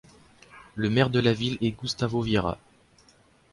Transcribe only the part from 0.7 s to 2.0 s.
Le maire de la ville est